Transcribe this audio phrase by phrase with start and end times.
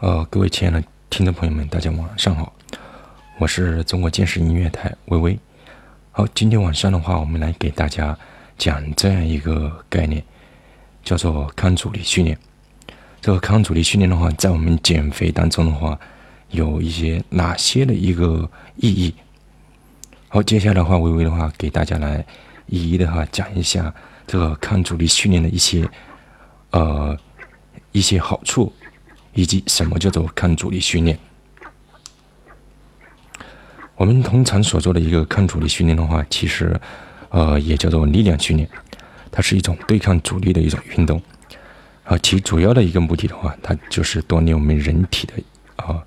[0.00, 2.50] 呃，各位亲爱的听众朋友们，大家晚上好，
[3.38, 5.38] 我是中国健身音乐台微微。
[6.10, 8.18] 好，今天晚上的话，我们来给大家
[8.56, 10.24] 讲这样一个概念，
[11.04, 12.38] 叫做抗阻力训练。
[13.20, 16.00] 这个抗阻力训练的话，在我们减肥当中的话，
[16.48, 19.14] 有一些哪些的一个意义？
[20.28, 22.24] 好，接下来的话，微微的话给大家来
[22.68, 23.94] 一一的话讲一下
[24.26, 25.86] 这个抗阻力训练的一些
[26.70, 27.14] 呃
[27.92, 28.72] 一些好处。
[29.32, 31.18] 以及什么叫做抗阻力训练？
[33.96, 36.80] 我们通常所做的一个抗阻力训练的话，其实，
[37.28, 38.66] 呃，也叫做力量训练，
[39.30, 41.20] 它是一种对抗阻力的一种运动。
[42.04, 45.34] 啊，其主要的一个目的的话，它就是锻炼我们人体的
[45.76, 46.02] 啊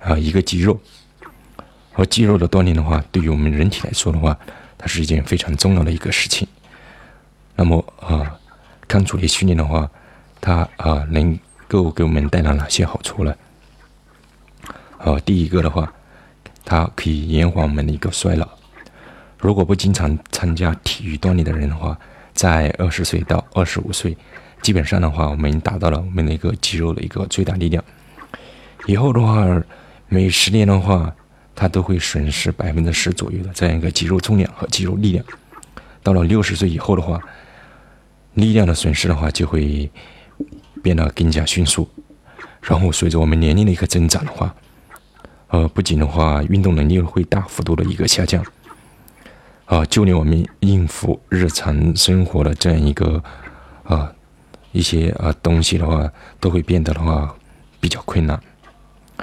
[0.00, 0.78] 啊一个肌肉。
[1.94, 4.36] 而肌肉的锻炼的话，对于我们人体来说的话，
[4.76, 6.46] 它是一件非常重要的一个事情。
[7.54, 8.38] 那么啊，
[8.88, 9.88] 抗阻力训练的话，
[10.40, 11.38] 它啊能。
[11.68, 13.34] 够给我们带来哪些好处呢？
[14.98, 15.92] 呃，第一个的话，
[16.64, 18.48] 它可以延缓我们的一个衰老。
[19.38, 21.96] 如果不经常参加体育锻炼的人的话，
[22.32, 24.16] 在二十岁到二十五岁，
[24.62, 27.84] 基本上的话，我们达到了我们的一个肌肉的一个最大力量。
[28.86, 29.44] 以后的话，
[30.08, 31.14] 每十年的话，
[31.54, 35.24] 它都会损失百分之十左右的这样一个肌肉重量和肌肉力量。
[36.02, 37.20] 到了六十岁以后的话，
[38.34, 39.90] 力量的损失的话就会。
[40.86, 41.88] 变得更加迅速，
[42.62, 44.54] 然后随着我们年龄的一个增长的话，
[45.48, 48.40] 呃，不仅的话，运动能力会大幅度的一个下降，
[49.64, 53.20] 啊，就连我们应付日常生活的这样一个
[53.82, 54.12] 啊
[54.70, 57.34] 一些啊东西的话，都会变得的话
[57.80, 58.40] 比较困难。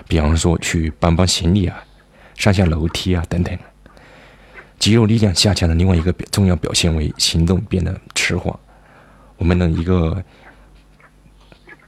[0.06, 1.82] 比方说去搬搬行李啊，
[2.36, 3.58] 上下楼梯啊等等，
[4.78, 8.54] 肌肉力量下降的另外一个重要表现为行动变得迟缓，
[9.38, 10.22] 我们的一个。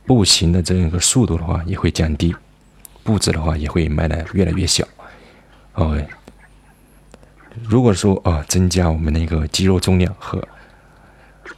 [0.05, 2.35] 步行的这样一个速度的话也会降低，
[3.03, 4.87] 步子的话也会迈得越来越小。
[5.73, 5.99] 哦，
[7.63, 10.47] 如果说啊增加我们的一个肌肉重量和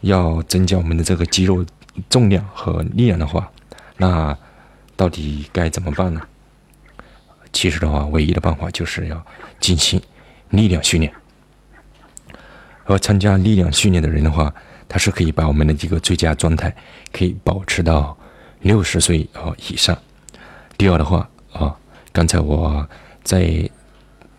[0.01, 1.65] 要增加我们的这个肌肉
[2.09, 3.51] 重量和力量的话，
[3.97, 4.37] 那
[4.95, 6.21] 到底该怎么办呢？
[7.51, 9.25] 其实的话，唯一的办法就是要
[9.59, 10.01] 进行
[10.51, 11.11] 力量训练。
[12.85, 14.53] 而参加力量训练的人的话，
[14.87, 16.73] 他是可以把我们的一个最佳状态
[17.11, 18.17] 可以保持到。
[18.61, 19.97] 六十岁啊以上。
[20.77, 21.75] 第二的话啊，
[22.11, 22.87] 刚才我
[23.23, 23.69] 在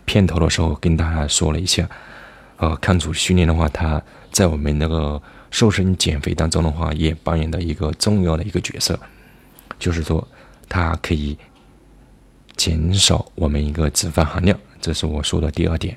[0.05, 1.89] 片头的时候跟大家说了一下，
[2.57, 5.21] 呃，抗阻训练的话，它在我们那个
[5.51, 8.99] 瘦身减肥当中的话，也扮演的一个重要的一个角色，
[9.79, 10.27] 就是说
[10.69, 11.37] 它可以
[12.57, 15.97] 减少我们一个脂肪含量，这是我说的第二点。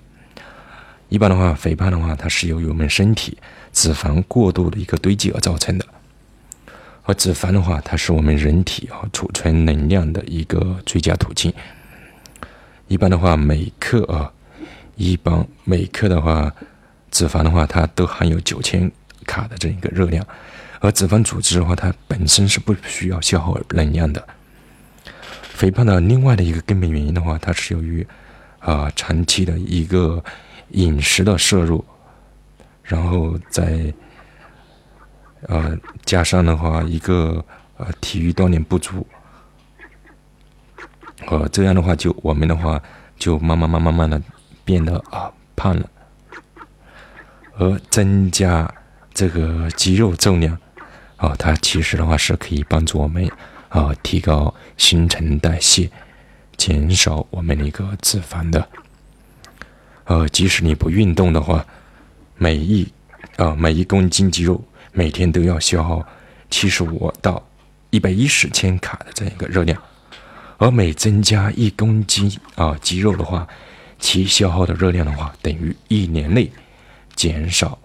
[1.10, 3.38] 一般的话，肥胖的话，它是由于我们身体
[3.74, 5.86] 脂肪过度的一个堆积而造成的。
[7.04, 11.52] 而脂肪的话，它是我们人体啊储存能量的一个最佳途径。
[12.88, 14.32] 一般的话，每克啊，
[14.96, 16.54] 一般每克的话，
[17.10, 18.90] 脂肪的话，它都含有九千
[19.26, 20.26] 卡的这一个热量。
[20.80, 24.24] 而脂肪组织的话，它本身是不需要消耗能量的。
[25.42, 28.06] 肥胖的另外的一个根本原因的话，它是由于
[28.60, 30.24] 啊长期的一个
[30.70, 31.84] 饮食的摄入，
[32.84, 33.92] 然后在。
[35.48, 35.76] 呃，
[36.06, 37.44] 加上的话，一个
[37.78, 39.06] 呃体育锻炼不足，
[41.26, 42.80] 呃，这样的话就我们的话
[43.18, 44.22] 就慢慢慢慢慢的
[44.64, 45.90] 变得啊胖了，
[47.58, 48.72] 而增加
[49.16, 50.56] 这个肌肉重量，
[51.18, 53.28] 啊，它其实的话是可以帮助我们
[53.70, 55.90] 啊提高新陈代谢，
[56.56, 58.70] 减少我们的一个脂肪的，
[60.04, 61.66] 呃，即使你不运动的话，
[62.38, 62.88] 每一
[63.38, 64.64] 啊每一公斤肌肉。
[64.92, 66.06] 每天都要消耗
[66.50, 67.42] 七十五到
[67.90, 69.82] 一百一十千卡的这样一个热量，
[70.58, 73.48] 而每增加一公斤啊肌肉的话，
[74.00, 76.52] 其消耗的热量的话，等于一年内
[77.16, 77.78] 减少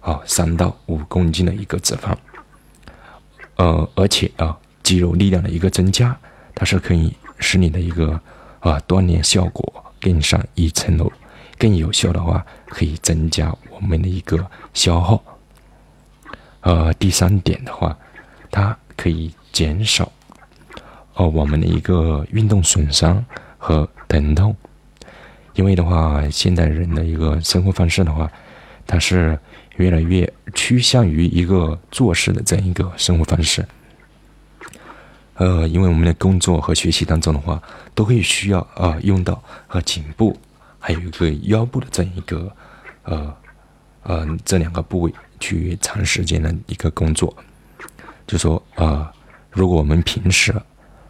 [0.00, 2.14] 啊三到五公斤的一个脂肪。
[3.56, 6.16] 呃，而且啊，肌肉力量的一个增加，
[6.54, 8.20] 它是可以使你的一个
[8.60, 11.10] 啊锻炼效果更上一层楼，
[11.58, 15.22] 更有效的话，可以增加我们的一个消耗。
[16.66, 17.96] 呃，第三点的话，
[18.50, 20.10] 它可以减少
[21.14, 23.24] 哦我们的一个运动损伤
[23.56, 24.52] 和疼痛，
[25.54, 28.28] 因为的话，现代人的一个生活方式的话，
[28.84, 29.38] 它是
[29.76, 33.64] 越来越趋向于一个坐式的这样一个生活方式。
[35.34, 37.62] 呃，因为我们的工作和学习当中的话，
[37.94, 40.36] 都会需要啊用到和颈部
[40.80, 42.52] 还有一个腰部的这样一个
[43.04, 43.32] 呃
[44.02, 45.14] 呃这两个部位。
[45.38, 47.34] 去长时间的一个工作，
[48.26, 49.12] 就说啊，
[49.50, 50.54] 如果我们平时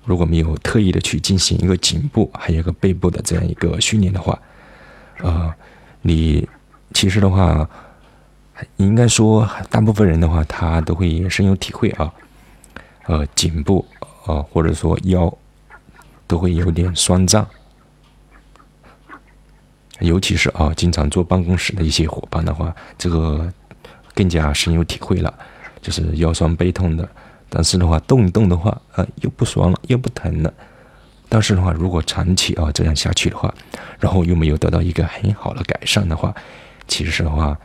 [0.04, 4.38] 如果没有特意的去进行一个颈部还有一个背部的这样一个训练的话，
[5.18, 5.52] 呃，
[6.02, 6.48] 你
[6.94, 7.68] 其实的话，
[8.76, 12.12] 应该说大部分人的话，他都会深有体会啊，
[13.06, 13.84] 呃，颈部
[14.24, 15.36] 啊或者说腰
[16.26, 17.46] 都会有点酸胀，
[20.00, 23.52] 尤其是啊，经常坐办公室的一些伙伴的话，这个
[24.16, 25.32] 更加深有体会了，
[25.80, 27.08] 就是腰酸背痛的。
[27.48, 30.52] 但是的话，动一动的话，啊，又不酸了，又不疼了。
[31.28, 33.54] 但是的话，如果长期啊这样下去的话，
[34.00, 36.34] 然后又没有得到一个很好的改善的话，
[36.88, 37.56] 其实的话，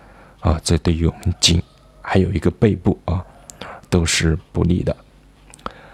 [0.41, 1.61] 啊，这对于我们颈
[2.01, 3.25] 还有一个背部啊，
[3.89, 4.95] 都是不利的。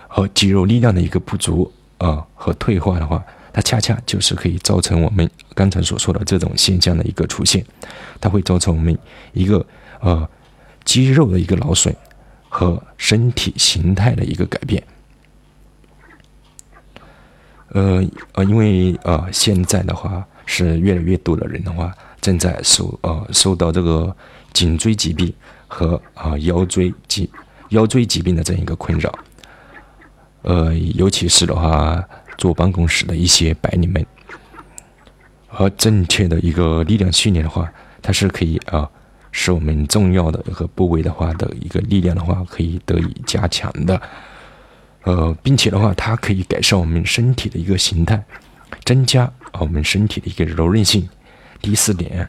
[0.07, 3.23] 和肌肉力量的一个不足啊和退化的话，
[3.53, 7.63] 它恰恰就是可以造成我们刚才所说的这种现象的一个出现。
[8.19, 8.97] 它会造成我们
[9.33, 9.65] 一个
[9.99, 10.27] 呃
[10.87, 11.95] 肌肉的一个劳损。
[12.49, 14.81] 和身体形态的一个改变，
[17.67, 18.01] 呃
[18.31, 24.15] 呃，因为呃现在的话是越来越多的人的话正在受呃受到这个
[24.53, 25.31] 颈椎疾病
[25.67, 27.29] 和啊腰椎疾
[27.69, 29.13] 腰椎疾病的这样一个困扰，
[30.43, 32.01] 呃，尤其是的话
[32.37, 34.03] 坐办公室的一些白领们，
[35.47, 38.89] 和正确的一个力量训练的话，它是可以啊。
[39.39, 44.01] 是我们重要的一个部位的话的一个力量的话可以得以加强的，
[45.03, 48.21] 呃，并且的话，它可以改善我们身体的一个形态，
[48.83, 51.07] 增加我们身体的一个柔韧性。
[51.61, 52.27] 第四点，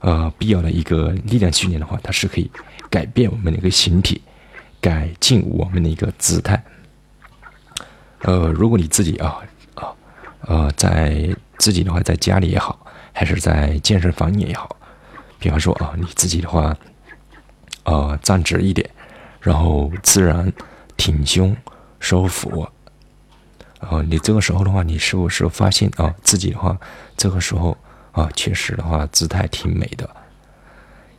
[0.00, 2.50] 呃，必要的一个力量训练的话，它是可以
[2.88, 4.22] 改变我们的一个形体，
[4.80, 6.64] 改进我们的一个姿态。
[8.22, 9.42] 呃，如果你自己啊
[9.74, 9.92] 啊
[10.40, 14.74] 呃，在自己的话，在家里也好，还是在健身房也好。
[15.44, 16.74] 比方说啊，你自己的话，
[17.82, 18.88] 呃，站直一点，
[19.42, 20.50] 然后自然
[20.96, 21.54] 挺胸
[22.00, 22.66] 收腹，
[23.78, 26.74] 啊，你这个时候的话，你是不是发现啊，自己的话，
[27.14, 27.76] 这个时候
[28.12, 30.08] 啊，确实的话，姿态挺美的。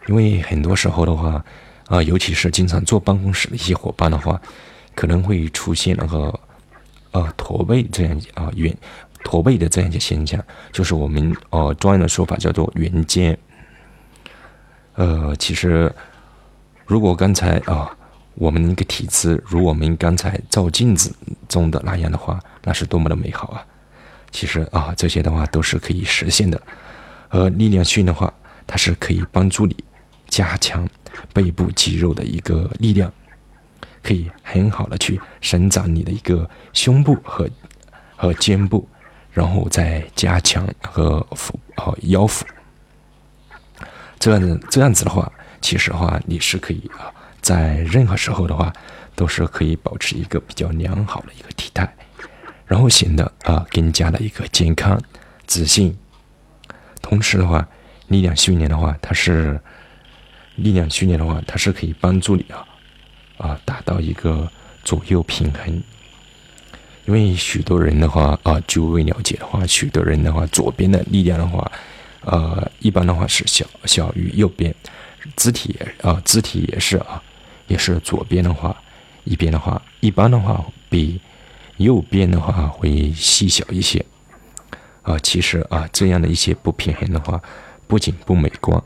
[0.07, 1.45] 因为很多时候的话，
[1.85, 4.41] 啊，尤其是经常坐办公室的一些伙伴的话，
[4.95, 6.39] 可能会出现那个
[7.11, 8.75] 呃驼背这样啊圆
[9.23, 13.37] 驼背的这样一些现象，就是我们呃专业的说法叫做圆肩。
[14.95, 15.93] 呃，其实，
[16.85, 17.95] 如果刚才啊，
[18.35, 21.13] 我们一个体姿如我们刚才照镜子
[21.47, 23.65] 中的那样的话，那是多么的美好啊！
[24.31, 26.61] 其实啊，这些的话都是可以实现的。
[27.29, 28.33] 而力量训的话，
[28.65, 29.75] 它是可以帮助你
[30.27, 30.87] 加强
[31.33, 33.11] 背部肌肉的一个力量，
[34.01, 37.49] 可以很好的去伸展你的一个胸部和
[38.15, 38.87] 和肩部，
[39.31, 42.45] 然后再加强和腹和腰腹。
[44.19, 45.31] 这样子，这样子的话，
[45.61, 48.73] 其实的话，你是可以啊，在任何时候的话，
[49.15, 51.95] 都是可以保持一个比较良好的一个体态，
[52.65, 54.99] 然后显得啊更加的一个健康、
[55.45, 55.95] 自信。
[57.01, 57.67] 同时的话，
[58.07, 59.59] 力量训练的话，它是
[60.55, 62.65] 力量训练的话，它是可以帮助你啊
[63.37, 64.49] 啊达到一个
[64.83, 65.83] 左右平衡。
[67.05, 71.71] 因为许多人的话啊，据我了解的话，许多人的话，左边的力量的话。
[72.25, 74.73] 呃，一般的话是小小于右边，
[75.35, 77.21] 肢体啊，肢体也是啊，
[77.67, 78.75] 也是左边的话，
[79.23, 81.21] 一边的话，一般的话比
[81.77, 84.03] 右边的话会细小一些。
[85.03, 87.39] 啊，其实啊，这样的一些不平衡的话，
[87.85, 88.81] 不仅不美观，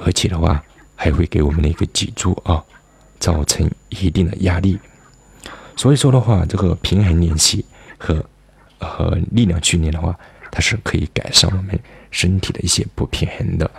[0.00, 0.60] 而且的话
[0.96, 2.60] 还会给我们的一个脊柱啊
[3.20, 4.76] 造成一定的压力。
[5.76, 7.64] 所以说的话，这个平衡练习
[7.96, 8.24] 和
[8.78, 10.18] 和力量训练的话，
[10.52, 11.76] 它是可以改善我们。
[12.14, 13.70] 身体的一些不平衡的，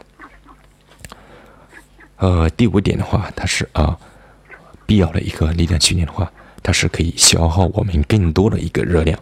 [2.16, 3.96] 呃，第五点的话，它是啊，
[4.88, 6.32] 必要的一个力量训练的话，
[6.64, 9.20] 它是可以消耗我们更多的一个热量。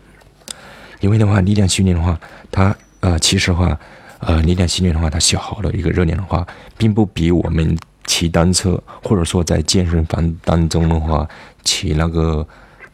[1.01, 2.17] 因为的话，力量训练的话，
[2.49, 3.77] 它呃，其实话，
[4.19, 11.27] 呃，力量训练的话，它消耗的一个热量的话，并不比我们骑单车或者说在健身房当中的话
[11.65, 12.47] 骑那个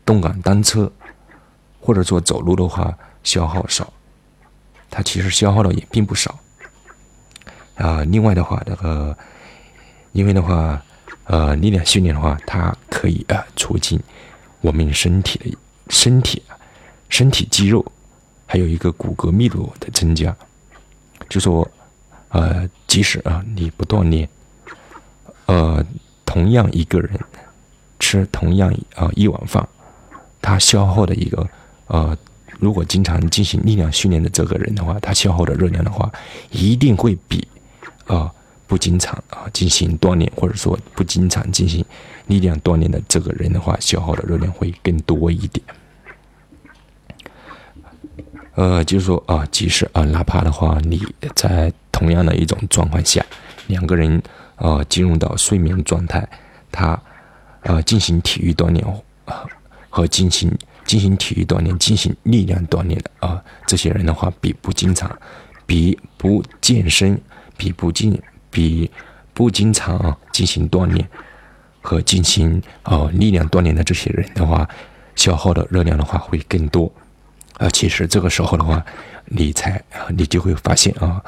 [0.03, 0.91] 动感单车
[1.79, 3.93] 或者说走路的话消耗少。
[4.89, 6.39] 它其实消耗的也并不少，
[7.75, 9.15] 啊，另外的话，那个，
[10.13, 10.81] 因为的话，
[11.25, 13.99] 呃，力量训练的话，它可以啊促进
[14.61, 15.57] 我们身体的
[15.89, 16.41] 身体、
[17.09, 17.85] 身体肌肉，
[18.45, 20.35] 还有一个骨骼密度的增加。
[21.29, 21.69] 就说，
[22.29, 24.27] 呃，即使啊你不锻炼，
[25.45, 25.85] 呃，
[26.25, 27.19] 同样一个人
[27.99, 29.67] 吃同样啊一碗饭，
[30.41, 31.47] 他消耗的一个
[31.87, 32.17] 呃。
[32.59, 36.11] 如果经常进行力量训练的这个人的话，他消耗的热量的话，
[36.51, 37.47] 一定会比
[38.05, 38.31] 啊
[38.65, 41.85] 不经常啊进行锻炼或者说不经常进行
[42.27, 45.63] 力量锻炼的这个人的话，消耗的热量会更多一点。
[48.55, 50.99] 呃，就是说啊，即使啊，哪怕的话，你
[51.35, 53.23] 在同样的一种状况下，
[53.67, 54.19] 两个人
[54.55, 56.27] 啊进入到睡眠状态，
[56.71, 56.99] 他
[57.61, 58.83] 啊进行体育锻炼
[59.25, 59.45] 啊
[59.89, 60.51] 和进行
[60.87, 65.15] 进行体育锻炼、进行力量锻炼的啊这些人的话，比不经常、
[65.67, 67.21] 比不健身、
[67.57, 68.89] 比不经、比
[69.33, 71.07] 不经常啊进行锻炼
[71.81, 74.67] 和进行啊力量锻炼的这些人的话，
[75.15, 76.91] 消耗的热量的话会更多。
[77.57, 78.83] 啊，其实这个时候的话，
[79.25, 81.21] 你才啊你就会发现啊，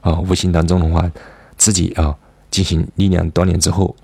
[0.00, 1.10] 啊，无形当中的话，
[1.56, 2.14] 自己啊
[2.50, 3.94] 进行力量锻炼之后，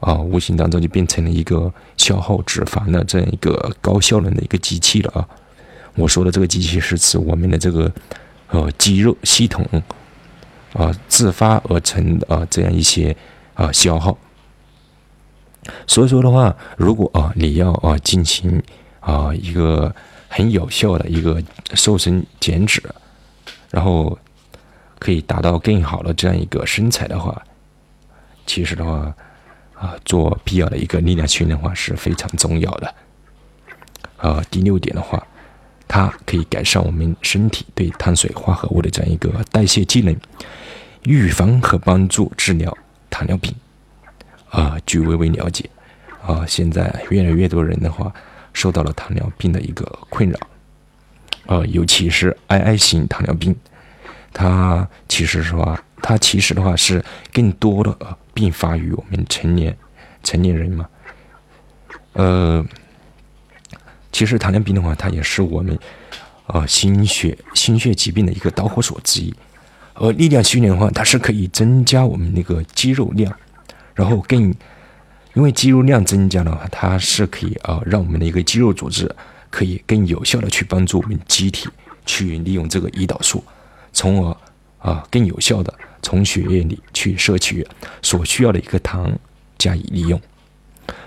[0.00, 5.28] 啊，无形当中就变成了一个消耗脂肪的这样一个高效能的一个机器了啊。
[5.94, 7.92] 我说的这个机器是指我们的这个
[8.48, 9.64] 呃肌肉系统
[10.72, 13.16] 啊自发而成的啊这样一些
[13.54, 14.18] 啊消耗。
[15.86, 18.62] 所以说的话，如果啊你要啊进行
[19.00, 19.94] 啊一个。
[20.32, 21.42] 很有效的一个
[21.74, 22.80] 瘦身减脂，
[23.68, 24.16] 然后
[25.00, 27.42] 可以达到更好的这样一个身材的话，
[28.46, 29.12] 其实的话
[29.80, 32.94] 啊，做必要的一个力量训练的话是非常重要的。
[34.18, 35.26] 啊，第六点的话，
[35.88, 40.14] 它可以改善我们身体对碳水化合物的这样一个代谢机能，
[41.04, 42.76] 预防和帮助治疗
[43.08, 43.54] 糖尿病。
[44.50, 45.70] 啊，据微微了解，
[46.22, 48.12] 啊，现在越来越多人的话。
[48.52, 50.36] 受到了糖尿病的一个困扰，
[51.46, 53.54] 呃，尤其是 II 型糖尿病，
[54.32, 59.76] 它其实是话，它其实的话是更多的呃并发于我们成年
[60.22, 60.88] 成年人嘛，
[62.14, 62.64] 呃，
[64.10, 65.78] 其实糖尿病的话，它也是我们
[66.46, 69.34] 呃心血心血疾病的一个导火索之一，
[69.92, 73.30] 而力量训练的话，它是可以增加我们那个肌肉量，
[73.94, 74.54] 然后更。
[75.34, 79.08] 因为肌肉量增加的话，它是可以啊，让我们的一个肌肉组织
[79.48, 81.68] 可以更有效的去帮助我们机体
[82.04, 83.44] 去利用这个胰岛素，
[83.92, 84.36] 从而
[84.80, 85.72] 啊更有效的
[86.02, 87.66] 从血液里去摄取
[88.02, 89.10] 所需要的一个糖
[89.56, 90.20] 加以利用。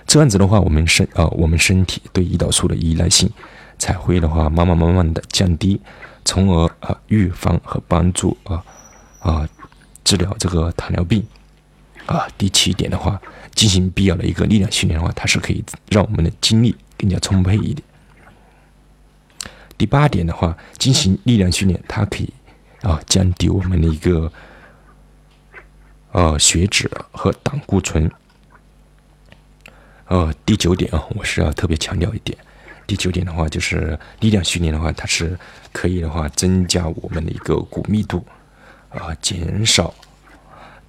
[0.08, 3.30] 这样子的话，我们身啊我们身体对胰岛素的依赖性
[3.78, 5.82] 才会的话慢慢慢慢的降低，
[6.24, 8.64] 从而啊预防和帮助啊
[9.20, 9.50] 啊
[10.04, 11.26] 治疗这个糖尿病。
[12.06, 13.22] 啊，第七点的话。
[13.56, 17.84] 进行必要的一个力量训练的话，它是可以让我们的精力更加充沛一点。
[19.78, 22.34] 第八点的话，进行力量训练，它可以
[22.84, 24.32] 啊降低我们的一个
[26.12, 28.12] 呃血脂和胆固醇。
[30.06, 32.38] 呃，第九点啊，我是要特别强调一点。
[32.86, 35.36] 第九点的话，就是力量训练的话，它是
[35.72, 38.24] 可以的话增加我们的一个骨密度，
[38.90, 39.92] 啊，减少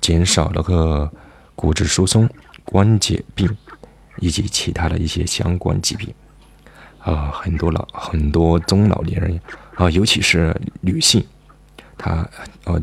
[0.00, 1.10] 减少那个
[1.54, 2.28] 骨质疏松。
[2.64, 3.54] 关节病
[4.20, 6.12] 以及其他的一些相关疾病，
[6.98, 9.38] 啊，很多老很多中老年人
[9.74, 11.22] 啊，尤其是女性，
[11.96, 12.28] 她
[12.64, 12.80] 呃，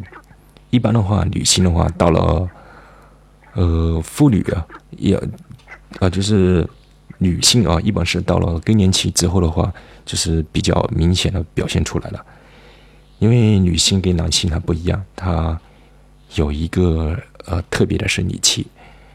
[0.69, 2.49] 一般的话，女性的话，到了
[3.53, 5.15] 呃妇女啊，也
[5.99, 6.67] 啊，就是
[7.17, 9.73] 女性啊，一般是到了更年期之后的话，
[10.05, 12.25] 就是比较明显的表现出来了。
[13.19, 15.59] 因为女性跟男性她不一样，她
[16.35, 17.15] 有一个
[17.45, 18.65] 呃特别的生理期。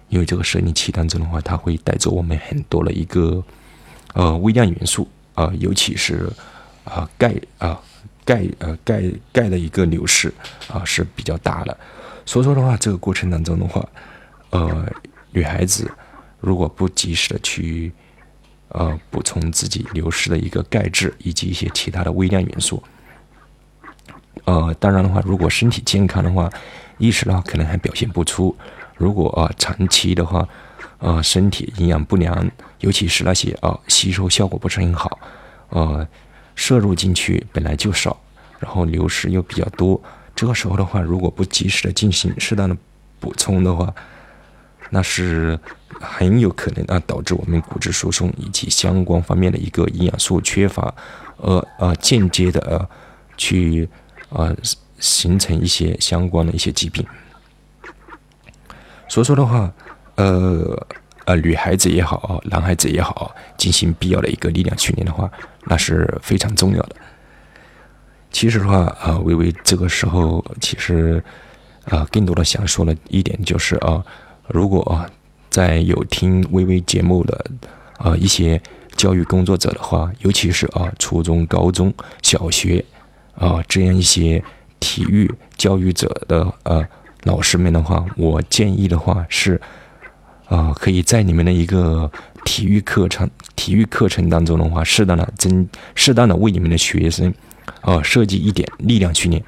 [0.09, 3.43] 因为这个生理期当中的话，它会带走我们很多的一个
[4.15, 6.31] 呃微量元素啊，尤其是
[6.85, 7.81] 啊钙啊
[8.27, 9.03] 钙呃钙
[9.33, 10.31] 钙的一个流失
[10.69, 11.75] 啊是比较大的。
[12.27, 13.89] 所以说的话，这个过程当中的话，
[14.51, 14.85] 呃，
[15.31, 15.91] 女孩子
[16.41, 17.93] 如果不及时的去
[18.71, 22.83] 呃补充自己流失的一个钙质以及一些其他的微量元素，
[24.45, 26.51] 呃，当然的话，如果身体健康的话，
[26.99, 28.55] 意识的话可能还表现不出。
[28.97, 30.49] 如果啊长期的话，
[30.99, 35.19] 呃身体营养不良，尤其是那些啊吸收效果不是很好，
[35.69, 36.07] 呃
[36.57, 38.19] 摄入进去本来就少，
[38.59, 40.03] 然后流失又比较多，
[40.35, 42.77] 这个时候的话，如果不及时的进行适当的
[43.21, 43.95] 补充的话，
[44.91, 45.59] 那是
[46.01, 50.93] 很有可能啊导致我们骨质疏松以及相关方面的一个营养素缺乏，
[51.37, 52.89] 呃呃间接的呃
[53.37, 53.89] 去
[54.31, 54.57] 呃
[54.99, 57.07] 形成一些相关的一些疾病。
[59.09, 59.73] 所以说的话，
[60.17, 60.87] 呃
[61.27, 65.31] 呃，女孩子也好，男孩子也好，进行必要的一个力量训练的话，
[65.67, 66.97] 那是非常重要的。
[68.31, 71.23] 其实的话，啊，微微这个时候其实
[71.85, 74.05] 啊，更多的想说的一点就是啊，
[74.49, 75.09] 如果啊，
[75.51, 77.45] 在有听微微节目的
[77.99, 78.61] 啊一些
[78.97, 81.93] 教育工作者的话，尤其是啊初中、高中
[82.23, 82.85] 小学
[83.35, 84.43] 啊这样一些
[84.81, 86.87] 体育教育者的呃。
[87.23, 89.61] 老师们的话，我建议的话是，
[90.47, 92.09] 啊，可以在你们的一个
[92.47, 97.35] 体育课程、体育课程当中的话，适当的增、适当的为你们的学生
[97.81, 99.43] 呃，设计一点力量训练，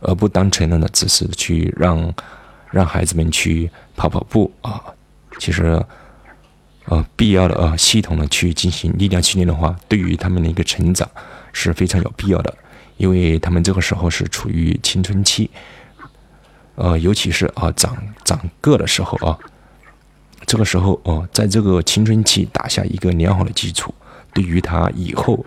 [0.00, 2.14] 而不单纯的呢只是去让
[2.70, 4.80] 让孩子们去跑跑步啊。
[5.40, 5.84] 其实，
[6.84, 11.06] 呃，必要的呃系统的去进行力量训练的话，对于他们的一个成长
[11.52, 12.56] 是非常有必要的，
[12.96, 15.50] 因为他们这个时候是处于青春期，
[16.76, 19.36] 呃，尤其是啊长长个的时候啊，
[20.44, 23.94] 这个时候哦，在这个青春期打下一个良好的基础，
[24.34, 25.44] 对于他以后，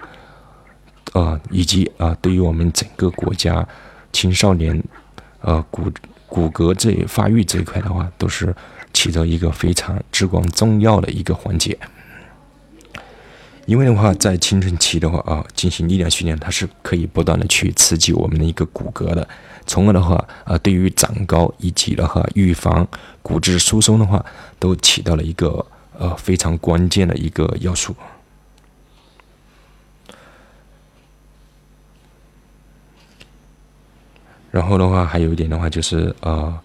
[1.14, 3.68] 呃，以及啊，对于我们整个国家
[4.12, 4.84] 青少年，
[5.42, 5.92] 呃骨
[6.28, 8.56] 骨骼这发育这一块的话，都是。
[8.92, 11.78] 起着一个非常至关重要的一个环节，
[13.70, 19.30] 因为的话，在青春期的话啊，进行力量训练，它是可以不断的去刺激我们的一个骨骼的，
[19.68, 22.88] 从而的话啊，对于长高以及的话预防
[23.22, 24.26] 骨质疏松的话，
[24.58, 25.64] 都起到了一个
[26.00, 27.96] 呃非常关键的一个要素。
[34.50, 36.60] 然后的话，还有一点的话就是呃。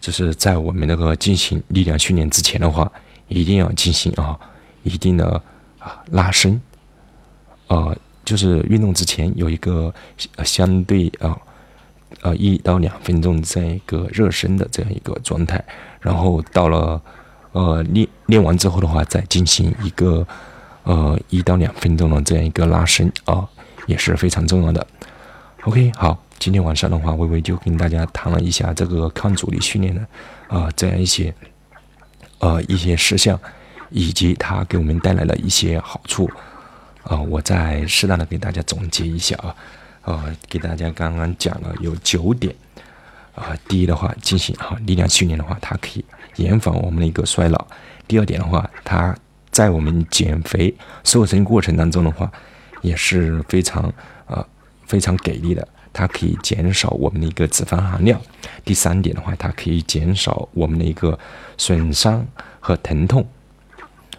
[0.00, 2.90] 就是在我们那个进行力量训练之前的话，
[3.28, 4.34] 一定要进行啊
[4.82, 5.38] 一定的
[5.80, 6.60] 啊拉伸，
[7.66, 9.92] 呃，就是运动之前有一个
[10.44, 11.36] 相对啊
[12.22, 15.60] 呃一到两分钟这样一个热身的这样一个状态，
[16.00, 17.02] 然后到了
[17.50, 20.24] 呃练练完之后的话，再进行一个
[20.84, 23.48] 呃一到两分钟的这样一个拉伸啊，
[23.86, 24.86] 也是非常重要的。
[25.64, 26.16] OK，好。
[26.40, 30.00] 今天晚上的话，微微就跟大家谈了一下这个抗阻力训练的
[30.48, 31.34] 啊这样一些
[32.38, 33.38] 呃一些事项，
[33.90, 36.30] 以及它给我们带来了一些好处
[37.02, 37.20] 啊。
[37.20, 39.54] 我再适当的给大家总结一下啊，
[40.02, 42.54] 呃，给大家刚刚讲了有九点
[43.34, 43.56] 啊。
[43.68, 46.04] 第一的话，进行啊力量训练的话，它可以
[46.36, 47.66] 延缓我们的一个衰老。
[48.06, 49.16] 第二点的话，它
[49.50, 52.30] 在我们减肥瘦身过程当中的话，
[52.82, 53.92] 也是非常
[54.26, 54.44] 呃
[54.86, 55.66] 非常给力的。
[55.92, 58.20] 它可以减少我们的一个脂肪含量。
[58.64, 61.18] 第三点的话，它可以减少我们的一个
[61.58, 62.24] 损伤
[62.60, 63.26] 和疼痛。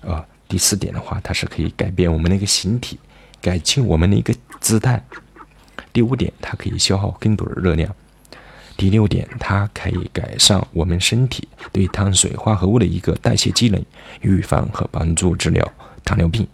[0.01, 2.99] 啊，第四点的话，它是可以改变我们的一个形体，
[3.41, 5.03] 改进我们的一个姿态。
[5.93, 7.93] 第五点，它可以消耗更多的热量。
[8.77, 13.83] 第六点，它可以改善我们身体对碳水化合物的一个代谢机能，
[14.21, 15.71] 预防和帮助治疗
[16.03, 16.47] 糖尿病。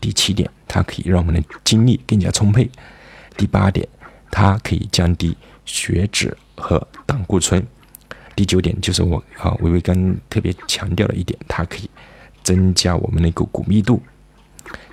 [0.00, 2.70] 第七点，它可以让我们的精力更加充沛。
[3.36, 3.88] 第八点。
[4.32, 7.66] 它可以降低血脂和胆固醇。
[8.36, 11.89] 第九点就是我啊，微微刚特别强调的一点，它可以
[12.42, 14.02] 增加我们的一个骨密度，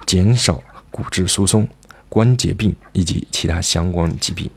[0.05, 1.67] 减少骨质疏松、
[2.09, 4.49] 关节病以及其他相关疾病。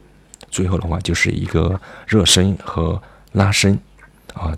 [0.50, 3.00] 最后的话就是一个热身和
[3.32, 3.78] 拉伸
[4.34, 4.56] 啊，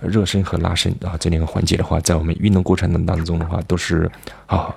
[0.00, 4.10] 热身和拉伸啊这两个环节的话，在我们运动过程当中的话，都是
[4.46, 4.74] 啊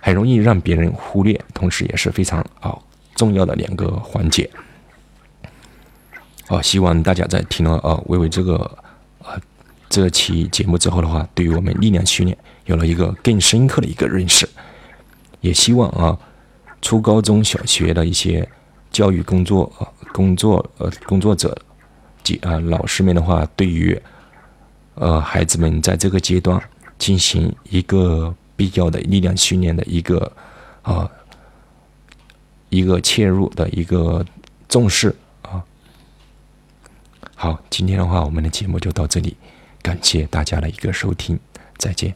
[0.00, 2.76] 很容易让别人忽略，同时也是非常啊。
[3.14, 4.50] 重要的两个环节，
[6.48, 8.58] 哦，希望大家在听了啊微微这个
[9.92, 14.48] 这期节目之后的话，对于我们力量训练有了一个更深刻的一个认识。
[15.42, 16.18] 也希望啊，
[16.80, 18.48] 初高中小学的一些
[18.90, 21.54] 教育工作呃工作呃工作者
[22.24, 24.00] 及啊老师们的话，对于
[24.94, 26.58] 呃孩子们在这个阶段
[26.96, 30.32] 进行一个必要的力量训练的一个
[30.80, 31.06] 啊。
[32.74, 34.24] 一个切入的一个
[34.66, 35.62] 重视啊，
[37.34, 39.36] 好，今天的话，我们的节目就到这里，
[39.82, 41.38] 感谢大家的一个收听，
[41.76, 42.14] 再见。